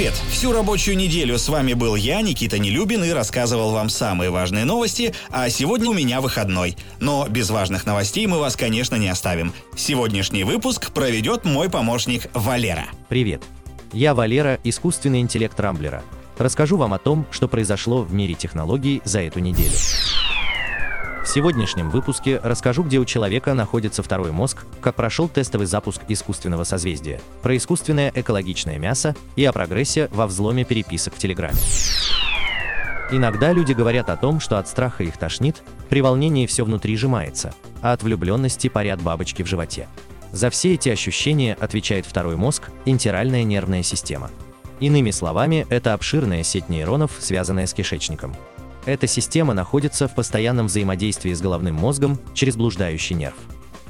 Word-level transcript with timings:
Привет! 0.00 0.14
Всю 0.30 0.52
рабочую 0.52 0.96
неделю 0.96 1.36
с 1.36 1.46
вами 1.50 1.74
был 1.74 1.94
я, 1.94 2.22
Никита 2.22 2.58
Нелюбин, 2.58 3.04
и 3.04 3.10
рассказывал 3.10 3.72
вам 3.72 3.90
самые 3.90 4.30
важные 4.30 4.64
новости, 4.64 5.14
а 5.28 5.50
сегодня 5.50 5.90
у 5.90 5.92
меня 5.92 6.22
выходной. 6.22 6.78
Но 7.00 7.28
без 7.28 7.50
важных 7.50 7.84
новостей 7.84 8.26
мы 8.26 8.38
вас, 8.38 8.56
конечно, 8.56 8.96
не 8.96 9.08
оставим. 9.08 9.52
Сегодняшний 9.76 10.42
выпуск 10.42 10.90
проведет 10.92 11.44
мой 11.44 11.68
помощник 11.68 12.30
Валера. 12.32 12.86
Привет! 13.10 13.42
Я 13.92 14.14
Валера, 14.14 14.58
искусственный 14.64 15.20
интеллект 15.20 15.60
Рамблера. 15.60 16.02
Расскажу 16.38 16.78
вам 16.78 16.94
о 16.94 16.98
том, 16.98 17.26
что 17.30 17.46
произошло 17.46 18.00
в 18.00 18.10
мире 18.14 18.32
технологий 18.32 19.02
за 19.04 19.20
эту 19.20 19.40
неделю. 19.40 19.76
Сегодняшнем 21.32 21.90
выпуске 21.90 22.40
расскажу, 22.42 22.82
где 22.82 22.98
у 22.98 23.04
человека 23.04 23.54
находится 23.54 24.02
второй 24.02 24.32
мозг, 24.32 24.66
как 24.80 24.96
прошел 24.96 25.28
тестовый 25.28 25.68
запуск 25.68 26.00
искусственного 26.08 26.64
созвездия, 26.64 27.20
про 27.40 27.56
искусственное 27.56 28.10
экологичное 28.12 28.80
мясо 28.80 29.14
и 29.36 29.44
о 29.44 29.52
прогрессе 29.52 30.08
во 30.10 30.26
взломе 30.26 30.64
переписок 30.64 31.14
в 31.14 31.18
Телеграме. 31.18 31.54
Иногда 33.12 33.52
люди 33.52 33.72
говорят 33.72 34.10
о 34.10 34.16
том, 34.16 34.40
что 34.40 34.58
от 34.58 34.66
страха 34.66 35.04
их 35.04 35.18
тошнит, 35.18 35.62
при 35.88 36.00
волнении 36.00 36.46
все 36.46 36.64
внутри 36.64 36.96
сжимается, 36.96 37.54
а 37.80 37.92
от 37.92 38.02
влюбленности 38.02 38.66
парят 38.66 39.00
бабочки 39.00 39.44
в 39.44 39.46
животе. 39.46 39.86
За 40.32 40.50
все 40.50 40.74
эти 40.74 40.88
ощущения 40.88 41.54
отвечает 41.54 42.06
второй 42.06 42.34
мозг, 42.34 42.70
интеральная 42.86 43.44
нервная 43.44 43.84
система. 43.84 44.32
Иными 44.80 45.12
словами, 45.12 45.64
это 45.70 45.94
обширная 45.94 46.42
сеть 46.42 46.68
нейронов, 46.68 47.12
связанная 47.20 47.68
с 47.68 47.72
кишечником. 47.72 48.34
Эта 48.86 49.06
система 49.06 49.54
находится 49.54 50.08
в 50.08 50.14
постоянном 50.14 50.66
взаимодействии 50.66 51.32
с 51.32 51.40
головным 51.40 51.74
мозгом 51.74 52.18
через 52.34 52.56
блуждающий 52.56 53.14
нерв. 53.14 53.36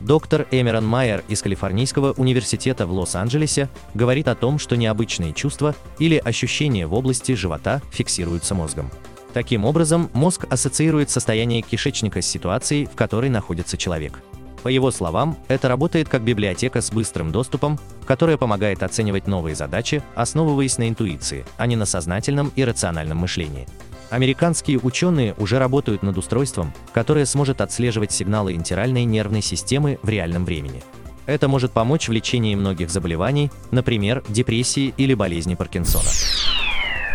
Доктор 0.00 0.46
Эмерон 0.52 0.86
Майер 0.86 1.24
из 1.28 1.42
Калифорнийского 1.42 2.12
университета 2.12 2.86
в 2.86 2.92
Лос-Анджелесе 2.92 3.68
говорит 3.94 4.28
о 4.28 4.36
том, 4.36 4.58
что 4.58 4.76
необычные 4.76 5.32
чувства 5.32 5.74
или 5.98 6.16
ощущения 6.16 6.86
в 6.86 6.94
области 6.94 7.32
живота 7.32 7.82
фиксируются 7.90 8.54
мозгом. 8.54 8.90
Таким 9.34 9.64
образом, 9.64 10.08
мозг 10.14 10.46
ассоциирует 10.48 11.10
состояние 11.10 11.62
кишечника 11.62 12.22
с 12.22 12.26
ситуацией, 12.26 12.86
в 12.86 12.94
которой 12.94 13.28
находится 13.28 13.76
человек. 13.76 14.20
По 14.62 14.68
его 14.68 14.90
словам, 14.90 15.36
это 15.48 15.68
работает 15.68 16.08
как 16.08 16.22
библиотека 16.22 16.80
с 16.80 16.90
быстрым 16.90 17.30
доступом, 17.30 17.78
которая 18.06 18.36
помогает 18.36 18.82
оценивать 18.82 19.26
новые 19.26 19.54
задачи, 19.54 20.02
основываясь 20.14 20.78
на 20.78 20.88
интуиции, 20.88 21.44
а 21.56 21.66
не 21.66 21.76
на 21.76 21.86
сознательном 21.86 22.52
и 22.56 22.64
рациональном 22.64 23.18
мышлении. 23.18 23.66
Американские 24.10 24.78
ученые 24.78 25.34
уже 25.36 25.58
работают 25.58 26.02
над 26.02 26.16
устройством, 26.16 26.72
которое 26.94 27.26
сможет 27.26 27.60
отслеживать 27.60 28.12
сигналы 28.12 28.54
интеральной 28.54 29.04
нервной 29.04 29.42
системы 29.42 29.98
в 30.02 30.08
реальном 30.08 30.44
времени. 30.44 30.82
Это 31.26 31.46
может 31.46 31.72
помочь 31.72 32.08
в 32.08 32.12
лечении 32.12 32.54
многих 32.54 32.88
заболеваний, 32.88 33.50
например, 33.70 34.24
депрессии 34.30 34.94
или 34.96 35.12
болезни 35.12 35.54
Паркинсона. 35.54 36.08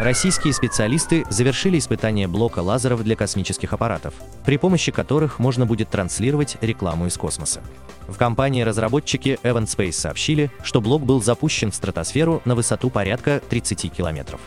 Российские 0.00 0.52
специалисты 0.52 1.24
завершили 1.28 1.78
испытание 1.78 2.26
блока 2.26 2.60
лазеров 2.60 3.04
для 3.04 3.14
космических 3.14 3.72
аппаратов, 3.72 4.14
при 4.44 4.56
помощи 4.56 4.90
которых 4.90 5.38
можно 5.38 5.66
будет 5.66 5.90
транслировать 5.90 6.56
рекламу 6.60 7.06
из 7.06 7.16
космоса. 7.16 7.60
В 8.08 8.16
компании-разработчики 8.16 9.38
Evan 9.44 9.66
Space 9.66 9.92
сообщили, 9.92 10.50
что 10.64 10.80
блок 10.80 11.02
был 11.04 11.22
запущен 11.22 11.70
в 11.70 11.74
стратосферу 11.76 12.42
на 12.44 12.56
высоту 12.56 12.90
порядка 12.90 13.40
30 13.48 13.92
километров. 13.92 14.40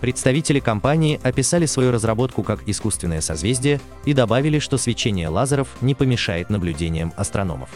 Представители 0.00 0.60
компании 0.60 1.20
описали 1.22 1.66
свою 1.66 1.90
разработку 1.90 2.42
как 2.42 2.68
искусственное 2.68 3.20
созвездие 3.20 3.80
и 4.04 4.14
добавили, 4.14 4.58
что 4.60 4.78
свечение 4.78 5.28
лазеров 5.28 5.68
не 5.80 5.94
помешает 5.94 6.50
наблюдениям 6.50 7.12
астрономов. 7.16 7.68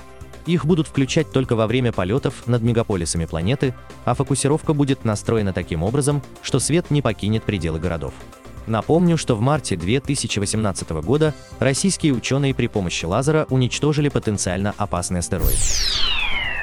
Их 0.46 0.66
будут 0.66 0.88
включать 0.88 1.30
только 1.30 1.54
во 1.54 1.66
время 1.66 1.92
полетов 1.92 2.46
над 2.46 2.62
мегаполисами 2.62 3.26
планеты, 3.26 3.74
а 4.04 4.14
фокусировка 4.14 4.72
будет 4.72 5.04
настроена 5.04 5.52
таким 5.52 5.82
образом, 5.82 6.22
что 6.42 6.58
свет 6.58 6.90
не 6.90 7.02
покинет 7.02 7.44
пределы 7.44 7.78
городов. 7.78 8.12
Напомню, 8.66 9.16
что 9.16 9.34
в 9.34 9.40
марте 9.40 9.76
2018 9.76 10.90
года 10.90 11.34
российские 11.58 12.12
ученые 12.12 12.54
при 12.54 12.68
помощи 12.68 13.04
лазера 13.04 13.46
уничтожили 13.50 14.08
потенциально 14.08 14.74
опасный 14.76 15.20
астероид. 15.20 15.58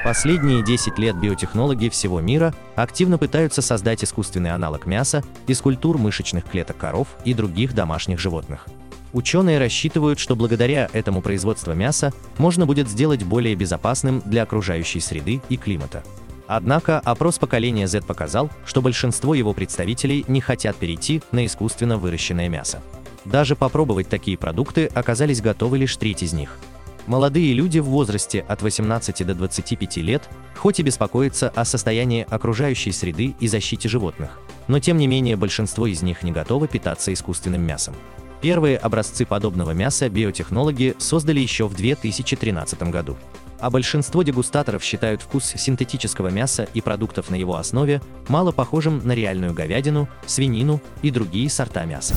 Последние 0.02 0.62
10 0.62 0.98
лет 0.98 1.14
биотехнологи 1.16 1.90
всего 1.90 2.22
мира 2.22 2.54
активно 2.74 3.18
пытаются 3.18 3.60
создать 3.60 4.02
искусственный 4.02 4.50
аналог 4.50 4.86
мяса 4.86 5.22
из 5.46 5.60
культур 5.60 5.98
мышечных 5.98 6.46
клеток 6.46 6.78
коров 6.78 7.08
и 7.26 7.34
других 7.34 7.74
домашних 7.74 8.18
животных. 8.18 8.66
Ученые 9.12 9.58
рассчитывают, 9.58 10.18
что 10.18 10.36
благодаря 10.36 10.88
этому 10.94 11.20
производство 11.20 11.72
мяса 11.72 12.14
можно 12.38 12.64
будет 12.64 12.88
сделать 12.88 13.24
более 13.24 13.54
безопасным 13.54 14.22
для 14.24 14.44
окружающей 14.44 15.00
среды 15.00 15.42
и 15.50 15.58
климата. 15.58 16.02
Однако 16.46 16.98
опрос 17.00 17.38
поколения 17.38 17.86
Z 17.86 18.00
показал, 18.02 18.48
что 18.64 18.80
большинство 18.80 19.34
его 19.34 19.52
представителей 19.52 20.24
не 20.28 20.40
хотят 20.40 20.76
перейти 20.76 21.22
на 21.30 21.44
искусственно 21.44 21.98
выращенное 21.98 22.48
мясо. 22.48 22.80
Даже 23.26 23.54
попробовать 23.54 24.08
такие 24.08 24.38
продукты 24.38 24.86
оказались 24.94 25.42
готовы 25.42 25.76
лишь 25.76 25.94
треть 25.98 26.22
из 26.22 26.32
них– 26.32 26.56
Молодые 27.06 27.52
люди 27.54 27.78
в 27.78 27.86
возрасте 27.86 28.44
от 28.46 28.62
18 28.62 29.26
до 29.26 29.34
25 29.34 29.96
лет 29.98 30.28
хоть 30.56 30.78
и 30.78 30.82
беспокоятся 30.82 31.48
о 31.48 31.64
состоянии 31.64 32.26
окружающей 32.28 32.92
среды 32.92 33.34
и 33.40 33.48
защите 33.48 33.88
животных, 33.88 34.38
но 34.68 34.78
тем 34.78 34.98
не 34.98 35.06
менее 35.06 35.36
большинство 35.36 35.86
из 35.86 36.02
них 36.02 36.22
не 36.22 36.32
готовы 36.32 36.68
питаться 36.68 37.12
искусственным 37.12 37.62
мясом. 37.62 37.94
Первые 38.42 38.76
образцы 38.76 39.26
подобного 39.26 39.72
мяса 39.72 40.08
биотехнологи 40.08 40.94
создали 40.98 41.40
еще 41.40 41.66
в 41.66 41.74
2013 41.74 42.82
году. 42.84 43.16
А 43.58 43.70
большинство 43.70 44.22
дегустаторов 44.22 44.82
считают 44.82 45.20
вкус 45.20 45.44
синтетического 45.44 46.28
мяса 46.28 46.66
и 46.72 46.80
продуктов 46.80 47.28
на 47.28 47.34
его 47.34 47.56
основе 47.56 48.00
мало 48.28 48.52
похожим 48.52 49.06
на 49.06 49.12
реальную 49.12 49.52
говядину, 49.52 50.08
свинину 50.26 50.80
и 51.02 51.10
другие 51.10 51.50
сорта 51.50 51.84
мяса. 51.84 52.14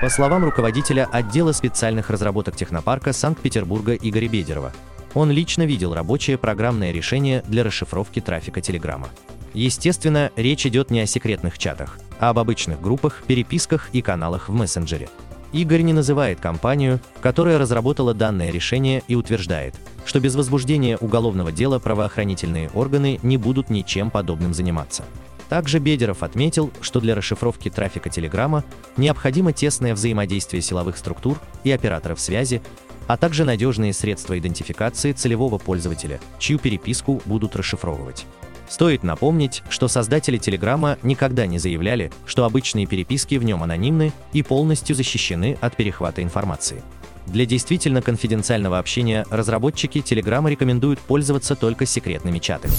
По 0.00 0.10
словам 0.10 0.44
руководителя 0.44 1.08
отдела 1.10 1.52
специальных 1.52 2.10
разработок 2.10 2.56
технопарка 2.56 3.12
Санкт-Петербурга 3.12 3.94
Игоря 3.94 4.28
Бедерова, 4.28 4.72
он 5.14 5.30
лично 5.30 5.62
видел 5.62 5.94
рабочее 5.94 6.36
программное 6.36 6.90
решение 6.90 7.42
для 7.46 7.62
расшифровки 7.62 8.20
трафика 8.20 8.60
Телеграма. 8.60 9.08
Естественно, 9.54 10.32
речь 10.34 10.66
идет 10.66 10.90
не 10.90 11.00
о 11.00 11.06
секретных 11.06 11.58
чатах, 11.58 11.98
а 12.18 12.30
об 12.30 12.40
обычных 12.40 12.80
группах, 12.80 13.22
переписках 13.26 13.88
и 13.92 14.02
каналах 14.02 14.48
в 14.48 14.52
мессенджере. 14.52 15.08
Игорь 15.52 15.82
не 15.82 15.92
называет 15.92 16.40
компанию, 16.40 16.98
которая 17.22 17.58
разработала 17.58 18.12
данное 18.12 18.50
решение 18.50 19.04
и 19.06 19.14
утверждает, 19.14 19.76
что 20.04 20.18
без 20.18 20.34
возбуждения 20.34 20.96
уголовного 20.96 21.52
дела 21.52 21.78
правоохранительные 21.78 22.70
органы 22.74 23.20
не 23.22 23.36
будут 23.36 23.70
ничем 23.70 24.10
подобным 24.10 24.52
заниматься. 24.52 25.04
Также 25.48 25.78
Бедеров 25.78 26.22
отметил, 26.22 26.72
что 26.80 27.00
для 27.00 27.14
расшифровки 27.14 27.70
трафика 27.70 28.08
Телеграма 28.08 28.64
необходимо 28.96 29.52
тесное 29.52 29.94
взаимодействие 29.94 30.62
силовых 30.62 30.96
структур 30.96 31.38
и 31.64 31.70
операторов 31.70 32.20
связи, 32.20 32.62
а 33.06 33.16
также 33.16 33.44
надежные 33.44 33.92
средства 33.92 34.38
идентификации 34.38 35.12
целевого 35.12 35.58
пользователя, 35.58 36.20
чью 36.38 36.58
переписку 36.58 37.20
будут 37.26 37.54
расшифровывать. 37.56 38.26
Стоит 38.68 39.02
напомнить, 39.02 39.62
что 39.68 39.88
создатели 39.88 40.38
Телеграма 40.38 40.96
никогда 41.02 41.46
не 41.46 41.58
заявляли, 41.58 42.10
что 42.24 42.44
обычные 42.44 42.86
переписки 42.86 43.34
в 43.34 43.44
нем 43.44 43.62
анонимны 43.62 44.12
и 44.32 44.42
полностью 44.42 44.96
защищены 44.96 45.58
от 45.60 45.76
перехвата 45.76 46.22
информации. 46.22 46.82
Для 47.26 47.46
действительно 47.46 48.02
конфиденциального 48.02 48.78
общения 48.78 49.26
разработчики 49.30 50.00
Телеграма 50.00 50.50
рекомендуют 50.50 50.98
пользоваться 50.98 51.56
только 51.56 51.84
секретными 51.84 52.38
чатами. 52.38 52.74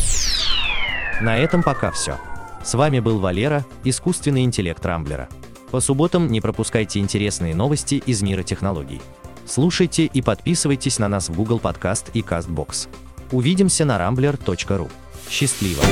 На 1.22 1.38
этом 1.38 1.64
пока 1.64 1.92
все. 1.92 2.18
С 2.66 2.74
вами 2.74 3.00
был 3.00 3.20
Валера, 3.20 3.64
искусственный 3.84 4.44
интеллект 4.44 4.84
Рамблера. 4.84 5.30
По 5.70 5.80
субботам 5.80 6.31
не 6.31 6.42
пропускайте 6.42 7.00
интересные 7.00 7.53
новости 7.53 8.02
из 8.03 8.24
мира 8.24 8.42
технологий. 8.42 9.02
Слушайте 9.46 10.06
и 10.06 10.24
подписывайтесь 10.24 10.98
на 10.98 11.08
нас 11.08 11.30
в 11.30 11.36
Google 11.36 11.59
Podcast 11.59 12.09
и 12.16 12.22
CastBox. 12.22 12.88
Увидимся 13.31 13.86
на 13.86 14.00
rambler.ru. 14.00 14.90
Счастливо! 15.30 15.84